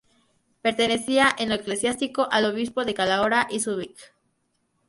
Pertenecía 0.63 1.27
en 1.37 1.49
lo 1.49 1.53
eclesiástico 1.53 2.27
al 2.31 2.45
obispo 2.51 2.85
de 2.85 2.95
Calahorra 2.95 3.45
y 3.51 3.59
su 3.59 3.77
vic. 3.77 4.15